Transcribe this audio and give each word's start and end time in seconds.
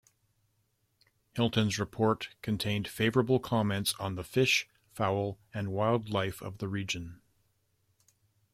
Hilton's 1.35 1.77
report 1.77 2.29
contained 2.41 2.87
favorable 2.87 3.39
comments 3.39 3.93
on 3.99 4.15
the 4.15 4.23
fish, 4.23 4.67
fowl, 4.91 5.37
and 5.53 5.71
wildlife 5.71 6.41
of 6.41 6.57
the 6.57 6.67
region. 6.67 7.21